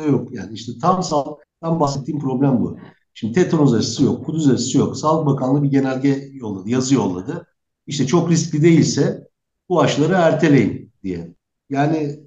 yok. 0.09 0.35
Yani 0.35 0.55
işte 0.55 0.73
tam 0.83 1.03
sağlıktan 1.03 1.81
bahsettiğim 1.81 2.21
problem 2.21 2.61
bu. 2.61 2.79
Şimdi 3.15 3.33
tetanoz 3.33 3.75
aşısı 3.75 4.05
yok, 4.05 4.27
kuduz 4.27 4.51
aşısı 4.51 4.79
yok. 4.79 4.97
Sağlık 4.97 5.27
Bakanlığı 5.27 5.63
bir 5.63 5.71
genelge 5.71 6.31
yolladı, 6.33 6.71
yazı 6.71 6.95
yolladı. 6.95 7.47
İşte 7.87 8.07
çok 8.07 8.31
riskli 8.31 8.63
değilse 8.63 9.29
bu 9.69 9.81
aşıları 9.81 10.13
erteleyin 10.13 10.93
diye. 11.03 11.35
Yani 11.71 12.21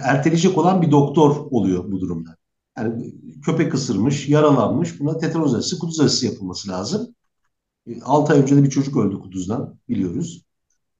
erteleyecek 0.00 0.58
olan 0.58 0.82
bir 0.82 0.90
doktor 0.90 1.36
oluyor 1.36 1.92
bu 1.92 2.00
durumda. 2.00 2.36
Yani 2.78 3.14
köpek 3.44 3.74
ısırmış, 3.74 4.28
yaralanmış. 4.28 5.00
Buna 5.00 5.18
tetanoz 5.18 5.54
aşısı, 5.54 5.78
kuduz 5.78 6.00
aşısı 6.00 6.26
yapılması 6.26 6.68
lazım. 6.68 7.14
6 8.02 8.32
ay 8.32 8.40
önce 8.40 8.56
de 8.56 8.62
bir 8.62 8.70
çocuk 8.70 8.96
öldü 8.96 9.18
kuduzdan 9.18 9.78
biliyoruz. 9.88 10.44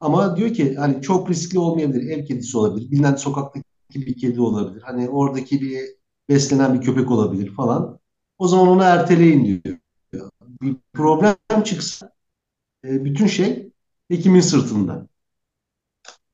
Ama 0.01 0.37
diyor 0.37 0.55
ki 0.55 0.75
hani 0.75 1.03
çok 1.03 1.31
riskli 1.31 1.59
olmayabilir. 1.59 2.11
Ev 2.11 2.25
kedisi 2.25 2.59
olabilir. 2.59 2.91
Bilinen 2.91 3.15
sokaktaki 3.15 3.65
bir 3.95 4.19
kedi 4.19 4.41
olabilir. 4.41 4.83
Hani 4.83 5.09
oradaki 5.09 5.61
bir 5.61 5.81
beslenen 6.29 6.75
bir 6.75 6.87
köpek 6.87 7.11
olabilir 7.11 7.55
falan. 7.55 7.99
O 8.39 8.49
zaman 8.49 8.69
onu 8.69 8.83
erteleyin 8.83 9.63
diyor. 9.65 9.79
Bir 10.63 10.77
problem 10.93 11.37
çıksa 11.65 12.13
e, 12.85 13.05
bütün 13.05 13.27
şey 13.27 13.73
hekimin 14.09 14.41
sırtında. 14.41 15.09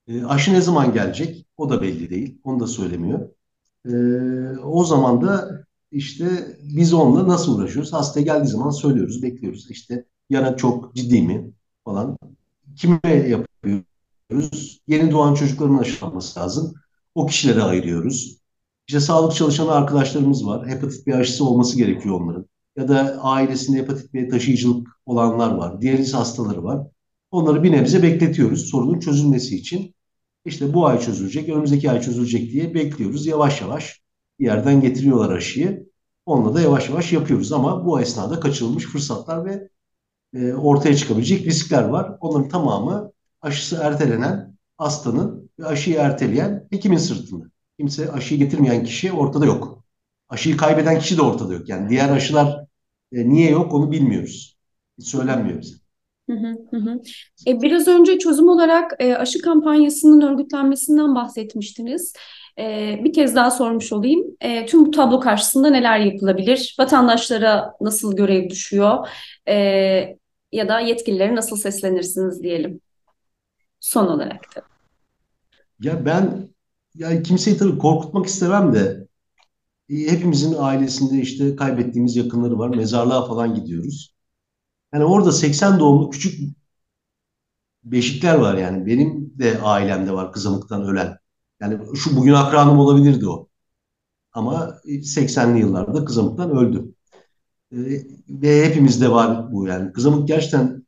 E, 0.08 0.24
aşı 0.24 0.52
ne 0.52 0.60
zaman 0.60 0.92
gelecek? 0.92 1.46
O 1.56 1.70
da 1.70 1.82
belli 1.82 2.10
değil. 2.10 2.40
Onu 2.44 2.60
da 2.60 2.66
söylemiyor. 2.66 3.28
E, 3.88 3.92
o 4.64 4.84
zaman 4.84 5.22
da 5.22 5.64
işte 5.92 6.56
biz 6.62 6.94
onunla 6.94 7.28
nasıl 7.28 7.58
uğraşıyoruz? 7.58 7.92
Hasta 7.92 8.20
geldiği 8.20 8.48
zaman 8.48 8.70
söylüyoruz, 8.70 9.22
bekliyoruz. 9.22 9.70
İşte 9.70 10.04
yana 10.30 10.56
çok 10.56 10.94
ciddi 10.94 11.22
mi 11.22 11.52
falan. 11.84 12.18
Kime 12.76 13.00
yapıyoruz? 13.04 14.80
Yeni 14.86 15.10
doğan 15.10 15.34
çocukların 15.34 15.78
aşılanması 15.78 16.40
lazım. 16.40 16.74
O 17.14 17.26
kişilere 17.26 17.62
ayırıyoruz. 17.62 18.38
İşte 18.88 19.00
sağlık 19.00 19.34
çalışanı 19.34 19.72
arkadaşlarımız 19.72 20.46
var. 20.46 20.68
Hepatit 20.68 21.06
B 21.06 21.16
aşısı 21.16 21.44
olması 21.44 21.76
gerekiyor 21.76 22.20
onların. 22.20 22.46
Ya 22.76 22.88
da 22.88 23.18
ailesinde 23.22 23.78
hepatit 23.78 24.14
B 24.14 24.28
taşıyıcılık 24.28 24.88
olanlar 25.06 25.54
var. 25.54 25.80
Diyaliz 25.80 26.14
hastaları 26.14 26.64
var. 26.64 26.86
Onları 27.30 27.62
bir 27.62 27.72
nebze 27.72 28.02
bekletiyoruz 28.02 28.70
sorunun 28.70 29.00
çözülmesi 29.00 29.56
için. 29.56 29.94
İşte 30.44 30.74
bu 30.74 30.86
ay 30.86 31.00
çözülecek, 31.00 31.48
önümüzdeki 31.48 31.90
ay 31.90 32.00
çözülecek 32.00 32.52
diye 32.52 32.74
bekliyoruz. 32.74 33.26
Yavaş 33.26 33.60
yavaş 33.60 34.02
bir 34.40 34.44
yerden 34.44 34.80
getiriyorlar 34.80 35.36
aşıyı. 35.36 35.88
Onunla 36.26 36.54
da 36.54 36.60
yavaş 36.60 36.88
yavaş 36.88 37.12
yapıyoruz 37.12 37.52
ama 37.52 37.86
bu 37.86 38.00
esnada 38.00 38.40
kaçırılmış 38.40 38.84
fırsatlar 38.84 39.44
ve 39.44 39.68
e, 40.34 40.54
ortaya 40.54 40.96
çıkabilecek 40.96 41.46
riskler 41.46 41.84
var. 41.84 42.16
Onların 42.20 42.48
tamamı 42.48 43.12
aşısı 43.42 43.76
ertelenen 43.82 44.56
hastanın 44.78 45.50
ve 45.58 45.66
aşıyı 45.66 45.96
erteleyen 45.96 46.68
hekimin 46.70 46.96
sırtında. 46.96 47.44
Kimse 47.78 48.12
aşıyı 48.12 48.40
getirmeyen 48.40 48.84
kişi 48.84 49.12
ortada 49.12 49.46
yok. 49.46 49.84
Aşıyı 50.28 50.56
kaybeden 50.56 50.98
kişi 50.98 51.16
de 51.16 51.22
ortada 51.22 51.54
yok. 51.54 51.68
Yani 51.68 51.88
diğer 51.90 52.10
aşılar 52.10 52.66
e, 53.12 53.28
niye 53.28 53.50
yok 53.50 53.74
onu 53.74 53.92
bilmiyoruz. 53.92 54.58
Hiç 54.98 55.08
söylenmiyor 55.08 55.60
bize. 55.60 55.76
Hı 56.28 56.34
hı 56.70 56.76
hı. 56.76 57.00
E, 57.46 57.62
biraz 57.62 57.88
önce 57.88 58.18
çözüm 58.18 58.48
olarak 58.48 58.92
e, 58.98 59.14
aşı 59.14 59.40
kampanyasının 59.42 60.20
örgütlenmesinden 60.20 61.14
bahsetmiştiniz. 61.14 62.12
E, 62.58 62.96
bir 63.04 63.12
kez 63.12 63.34
daha 63.34 63.50
sormuş 63.50 63.92
olayım. 63.92 64.36
E, 64.40 64.66
tüm 64.66 64.86
bu 64.86 64.90
tablo 64.90 65.20
karşısında 65.20 65.70
neler 65.70 65.98
yapılabilir? 65.98 66.76
Vatandaşlara 66.78 67.72
nasıl 67.80 68.16
görev 68.16 68.50
düşüyor? 68.50 69.08
E, 69.48 69.54
ya 70.52 70.68
da 70.68 70.80
yetkililere 70.80 71.34
nasıl 71.34 71.56
seslenirsiniz 71.56 72.42
diyelim. 72.42 72.80
Son 73.80 74.06
olarak 74.06 74.56
da. 74.56 74.62
Ya 75.80 76.04
ben 76.04 76.48
yani 76.94 77.22
kimseyi 77.22 77.56
tabii 77.56 77.78
korkutmak 77.78 78.26
istemem 78.26 78.74
de 78.74 79.06
e, 79.90 79.94
hepimizin 79.94 80.54
ailesinde 80.58 81.22
işte 81.22 81.56
kaybettiğimiz 81.56 82.16
yakınları 82.16 82.58
var. 82.58 82.68
Mezarlığa 82.68 83.26
falan 83.26 83.54
gidiyoruz. 83.54 84.17
Yani 84.94 85.04
orada 85.04 85.32
80 85.32 85.78
doğumlu 85.80 86.10
küçük 86.10 86.56
beşikler 87.84 88.34
var 88.34 88.54
yani. 88.58 88.86
Benim 88.86 89.32
de 89.38 89.60
ailemde 89.62 90.12
var 90.12 90.32
kızamıktan 90.32 90.82
ölen. 90.84 91.18
Yani 91.60 91.78
şu 91.96 92.16
bugün 92.16 92.32
akranım 92.32 92.78
olabilirdi 92.78 93.28
o. 93.28 93.48
Ama 94.32 94.74
80'li 95.04 95.60
yıllarda 95.60 96.06
kızamıktan 96.06 96.50
öldü. 96.50 96.94
Ee, 97.72 97.76
ve 98.28 98.66
hepimizde 98.66 99.10
var 99.12 99.52
bu 99.52 99.66
yani. 99.68 99.92
Kızamık 99.92 100.28
gerçekten 100.28 100.86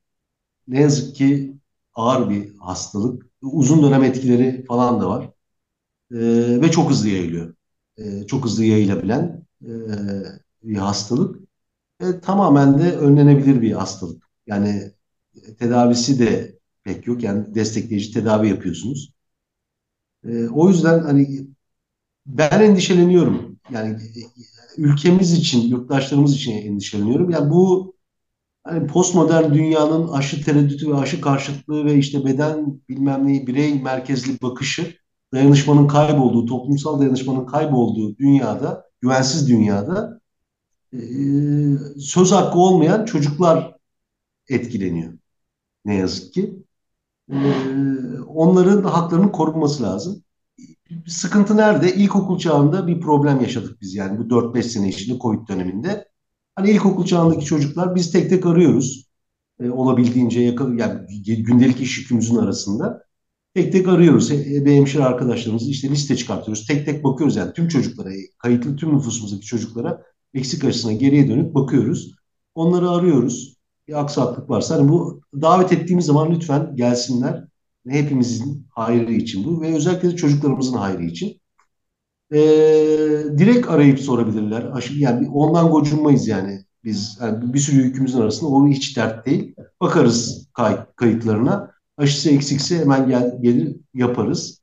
ne 0.69 0.80
yazık 0.80 1.16
ki 1.16 1.57
ağır 1.95 2.30
bir 2.30 2.57
hastalık. 2.59 3.26
Uzun 3.42 3.83
dönem 3.83 4.04
etkileri 4.04 4.64
falan 4.66 5.00
da 5.02 5.11
var. 5.11 5.30
Ee, 6.12 6.62
ve 6.62 6.71
çok 6.71 6.90
hızlı 6.90 7.09
yayılıyor. 7.09 7.54
Ee, 7.99 8.26
çok 8.26 8.45
hızlı 8.45 8.64
yayılabilen. 8.64 9.47
Ee, 9.64 9.69
bir 10.62 10.76
hastalık. 10.76 11.50
E, 12.00 12.21
tamamen 12.21 12.78
de 12.78 12.97
önlenebilir 12.97 13.62
bir 13.62 13.73
hastalık. 13.73 14.23
Yani 14.47 14.92
e, 15.35 15.54
tedavisi 15.54 16.19
de 16.19 16.59
pek 16.85 17.07
yok. 17.07 17.23
Yani 17.23 17.54
destekleyici 17.54 18.12
tedavi 18.12 18.49
yapıyorsunuz. 18.49 19.12
E, 20.25 20.49
o 20.49 20.69
yüzden 20.69 20.99
hani 20.99 21.47
ben 22.26 22.61
endişeleniyorum. 22.61 23.59
Yani 23.71 23.90
e, 23.90 24.21
ülkemiz 24.76 25.33
için, 25.33 25.69
yurttaşlarımız 25.69 26.35
için 26.35 26.52
endişeleniyorum. 26.52 27.30
Yani 27.30 27.50
bu 27.50 27.95
hani 28.64 28.87
postmodern 28.87 29.54
dünyanın 29.54 30.09
aşı 30.09 30.45
tereddütü 30.45 30.90
ve 30.90 30.97
aşı 30.97 31.21
karşıtlığı 31.21 31.85
ve 31.85 31.95
işte 31.95 32.25
beden 32.25 32.80
bilmem 32.88 33.26
neyi 33.26 33.47
birey 33.47 33.83
merkezli 33.83 34.42
bakışı 34.42 34.97
dayanışmanın 35.33 35.88
kaybolduğu, 35.88 36.47
toplumsal 36.47 37.00
dayanışmanın 37.00 37.47
kaybolduğu 37.47 38.16
dünyada, 38.16 38.85
güvensiz 39.00 39.49
dünyada 39.49 40.20
söz 41.99 42.32
hakkı 42.32 42.59
olmayan 42.59 43.04
çocuklar 43.04 43.75
etkileniyor. 44.49 45.12
Ne 45.85 45.94
yazık 45.94 46.35
ki. 46.35 46.54
E, 47.32 47.38
onların 48.26 48.82
haklarının 48.82 49.28
korunması 49.28 49.82
lazım. 49.82 50.23
Sıkıntı 51.06 51.56
nerede? 51.56 51.94
İlkokul 51.94 52.38
çağında 52.38 52.87
bir 52.87 53.00
problem 53.00 53.40
yaşadık 53.40 53.80
biz 53.80 53.94
yani 53.94 54.18
bu 54.18 54.23
4-5 54.23 54.62
sene 54.62 54.88
içinde 54.88 55.18
Covid 55.18 55.49
döneminde. 55.49 56.09
Hani 56.54 56.70
ilkokul 56.70 57.04
çağındaki 57.04 57.44
çocuklar 57.44 57.94
biz 57.94 58.12
tek 58.12 58.30
tek 58.30 58.47
arıyoruz. 58.47 59.11
E, 59.61 59.70
olabildiğince 59.70 60.40
yakın 60.40 60.78
yani 60.78 61.23
gündelik 61.25 61.80
iş 61.80 61.99
yükümüzün 61.99 62.37
arasında. 62.37 63.04
Tek 63.54 63.73
tek 63.73 63.88
arıyoruz. 63.88 64.30
Ebe 64.30 64.76
hemşire 64.76 65.04
arkadaşlarımızı 65.04 65.70
işte 65.70 65.90
liste 65.90 66.16
çıkartıyoruz. 66.16 66.66
Tek 66.66 66.87
tek 66.87 67.04
bakıyoruz 67.04 67.37
yani 67.37 67.52
tüm 67.52 67.68
çocuklara, 67.68 68.11
kayıtlı 68.38 68.76
tüm 68.76 68.94
nüfusumuzdaki 68.97 69.47
çocuklara 69.47 70.02
eksik 70.34 70.64
aşısına 70.64 70.92
geriye 70.92 71.28
dönüp 71.28 71.54
bakıyoruz. 71.54 72.14
Onları 72.54 72.90
arıyoruz. 72.90 73.56
Bir 73.88 74.00
aksaklık 74.00 74.50
varsa 74.50 74.76
hani 74.76 74.88
bu 74.88 75.20
davet 75.34 75.72
ettiğimiz 75.72 76.06
zaman 76.06 76.30
lütfen 76.30 76.76
gelsinler. 76.76 77.44
Hepimizin 77.88 78.66
hayrı 78.70 79.12
için 79.12 79.44
bu 79.44 79.60
ve 79.60 79.75
özellikle 79.75 80.10
de 80.10 80.16
çocuklarımızın 80.16 80.76
hayrı 80.76 81.04
için. 81.04 81.40
Ee, 82.32 82.38
direkt 83.38 83.68
arayıp 83.68 84.00
sorabilirler. 84.00 84.90
Yani 84.99 85.28
ondan 85.30 85.70
gocunmayız 85.70 86.28
yani. 86.28 86.64
Biz 86.84 87.18
yani 87.22 87.54
bir 87.54 87.58
sürü 87.58 87.82
yükümüzün 87.82 88.20
arasında 88.20 88.50
o 88.50 88.68
hiç 88.68 88.96
dert 88.96 89.26
değil. 89.26 89.54
Bakarız 89.80 90.49
kay, 90.54 90.87
kayıtlarına. 90.96 91.70
Aşısı 91.96 92.30
eksikse 92.30 92.78
hemen 92.78 93.08
gel, 93.08 93.38
gelir 93.42 93.76
yaparız. 93.94 94.60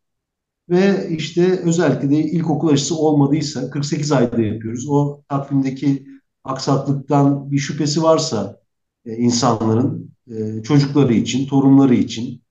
Ve 0.70 1.10
işte 1.10 1.60
özellikle 1.60 2.10
de 2.10 2.16
ilkokul 2.24 2.70
aşısı 2.70 2.96
olmadıysa 2.98 3.70
48 3.70 4.12
ayda 4.12 4.42
yapıyoruz. 4.42 4.90
O 4.90 5.22
takvimdeki 5.30 6.08
aksaklıktan 6.44 7.52
bir 7.52 7.58
şüphesi 7.58 8.04
varsa 8.04 8.62
e, 9.06 9.16
insanların 9.18 10.12
e, 10.32 10.64
çocukları 10.64 11.14
için, 11.14 11.48
torunları 11.48 11.96
için, 11.96 12.42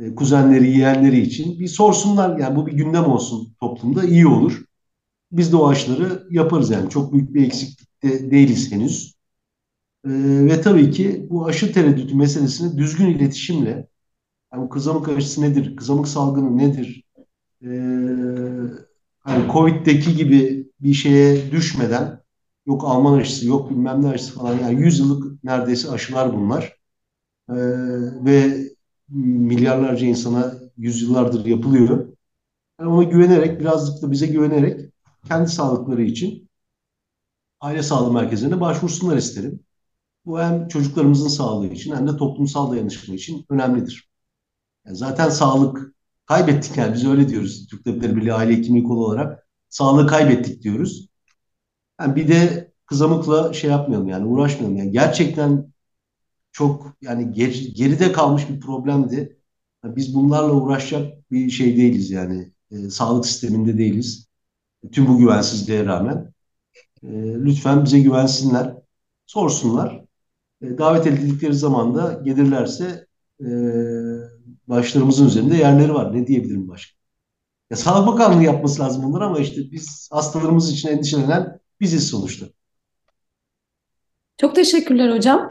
e, 0.00 0.14
kuzenleri, 0.14 0.70
yeğenleri 0.78 1.20
için 1.20 1.60
bir 1.60 1.68
sorsunlar. 1.68 2.38
Yani 2.38 2.56
bu 2.56 2.66
bir 2.66 2.72
gündem 2.72 3.04
olsun 3.04 3.54
toplumda 3.60 4.04
iyi 4.04 4.26
olur. 4.26 4.64
Biz 5.32 5.52
de 5.52 5.56
o 5.56 5.68
aşıları 5.68 6.28
yaparız 6.30 6.70
yani. 6.70 6.90
Çok 6.90 7.12
büyük 7.12 7.34
bir 7.34 7.46
eksiklikte 7.46 8.30
değiliz 8.30 8.72
henüz. 8.72 9.14
E, 10.06 10.10
ve 10.46 10.60
tabii 10.60 10.90
ki 10.90 11.26
bu 11.30 11.46
aşı 11.46 11.72
tereddütü 11.72 12.16
meselesini 12.16 12.78
düzgün 12.78 13.06
iletişimle 13.08 13.88
yani 14.54 14.68
kızamık 14.68 15.08
aşısı 15.08 15.42
nedir? 15.42 15.76
Kızamık 15.76 16.08
salgını 16.08 16.58
nedir? 16.58 17.01
Ee, 17.64 17.68
hani 19.20 19.52
Covid'deki 19.52 20.16
gibi 20.16 20.70
bir 20.80 20.94
şeye 20.94 21.52
düşmeden 21.52 22.22
yok 22.66 22.84
Alman 22.84 23.18
aşısı, 23.18 23.46
yok 23.48 23.70
bilmem 23.70 24.02
ne 24.02 24.08
aşısı 24.08 24.34
falan. 24.34 24.58
Yani 24.58 24.80
100 24.80 24.98
yıllık 24.98 25.44
neredeyse 25.44 25.90
aşılar 25.90 26.34
bunlar. 26.34 26.76
Ee, 27.50 27.54
ve 28.24 28.64
milyarlarca 29.08 30.06
insana 30.06 30.54
yüzyıllardır 30.78 31.46
yapılıyor. 31.46 32.08
Yani 32.80 32.90
ona 32.90 33.02
güvenerek, 33.02 33.60
birazcık 33.60 34.02
da 34.02 34.10
bize 34.10 34.26
güvenerek 34.26 34.92
kendi 35.28 35.48
sağlıkları 35.50 36.02
için 36.02 36.48
aile 37.60 37.82
sağlığı 37.82 38.12
merkezlerine 38.12 38.60
başvursunlar 38.60 39.16
isterim. 39.16 39.60
Bu 40.26 40.40
hem 40.40 40.68
çocuklarımızın 40.68 41.28
sağlığı 41.28 41.68
için 41.68 41.96
hem 41.96 42.08
de 42.08 42.16
toplumsal 42.16 42.72
dayanışma 42.72 43.14
için 43.14 43.46
önemlidir. 43.50 44.10
Yani 44.86 44.96
zaten 44.96 45.30
sağlık 45.30 45.94
kaybettik 46.26 46.76
yani 46.76 46.94
biz 46.94 47.06
öyle 47.06 47.28
diyoruz. 47.28 47.66
Türk 47.70 47.84
Tabipleri 47.84 48.16
Birliği 48.16 48.32
Aile 48.32 48.56
Hekimliği 48.56 48.84
Kolu 48.84 49.06
olarak 49.06 49.46
sağlığı 49.68 50.06
kaybettik 50.06 50.62
diyoruz. 50.62 51.08
Yani 52.00 52.16
bir 52.16 52.28
de 52.28 52.72
kızamıkla 52.86 53.52
şey 53.52 53.70
yapmayalım 53.70 54.08
yani 54.08 54.26
uğraşmayalım. 54.26 54.76
Yani 54.76 54.92
gerçekten 54.92 55.72
çok 56.52 56.96
yani 57.02 57.32
ger 57.32 57.54
geride 57.74 58.12
kalmış 58.12 58.48
bir 58.50 58.60
problemdi. 58.60 59.38
Yani 59.84 59.96
biz 59.96 60.14
bunlarla 60.14 60.52
uğraşacak 60.52 61.30
bir 61.30 61.50
şey 61.50 61.76
değiliz 61.76 62.10
yani. 62.10 62.52
E, 62.70 62.90
sağlık 62.90 63.26
sisteminde 63.26 63.78
değiliz. 63.78 64.28
Tüm 64.92 65.08
bu 65.08 65.18
güvensizliğe 65.18 65.86
rağmen. 65.86 66.34
E, 67.02 67.08
lütfen 67.44 67.84
bize 67.84 68.00
güvensinler, 68.00 68.74
sorsunlar. 69.26 70.04
E, 70.62 70.78
davet 70.78 71.06
edildikleri 71.06 71.54
zaman 71.54 71.94
da 71.94 72.20
gelirlerse 72.24 73.06
e, 73.40 73.46
başlarımızın 74.68 75.26
üzerinde 75.26 75.56
yerleri 75.56 75.94
var. 75.94 76.16
Ne 76.16 76.26
diyebilirim 76.26 76.68
başka? 76.68 76.96
Ya 77.70 77.76
Sağlık 77.76 78.06
Bakanlığı 78.06 78.44
yapması 78.44 78.82
lazım 78.82 79.02
bunları 79.02 79.24
ama 79.24 79.38
işte 79.38 79.60
biz 79.72 80.08
hastalarımız 80.12 80.72
için 80.72 80.88
endişelenen 80.88 81.60
biziz 81.80 82.08
sonuçta. 82.10 82.46
Çok 84.40 84.54
teşekkürler 84.54 85.16
hocam. 85.16 85.48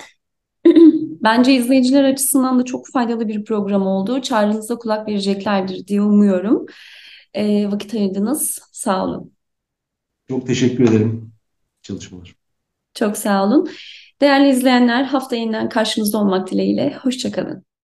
Bence 1.24 1.54
izleyiciler 1.54 2.04
açısından 2.04 2.60
da 2.60 2.66
çok 2.66 2.88
faydalı 2.94 3.28
bir 3.28 3.46
program 3.46 3.88
oldu. 3.88 4.22
Çağrınıza 4.22 4.78
kulak 4.78 5.08
vereceklerdir 5.08 5.88
diye 5.88 6.02
umuyorum. 6.02 6.66
E, 7.34 7.72
vakit 7.72 7.94
ayırdınız. 7.94 8.60
Sağ 8.72 9.06
olun. 9.06 9.34
Çok 10.30 10.48
teşekkür 10.48 10.84
ederim 10.90 11.34
çalışmalar. 11.82 12.36
Çok 12.94 13.18
sağ 13.18 13.44
olun. 13.46 13.70
Değerli 14.22 14.50
izleyenler 14.50 15.04
hafta 15.04 15.36
yeniden 15.36 15.70
karşınızda 15.70 16.18
olmak 16.18 16.52
dileğiyle. 16.52 16.98
Hoşçakalın. 17.02 17.66